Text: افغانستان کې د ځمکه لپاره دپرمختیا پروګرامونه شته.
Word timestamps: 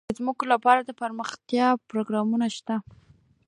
افغانستان 0.03 0.11
کې 0.17 0.19
د 0.19 0.25
ځمکه 0.25 0.45
لپاره 0.53 0.79
دپرمختیا 0.89 1.67
پروګرامونه 1.91 2.47
شته. 2.55 2.75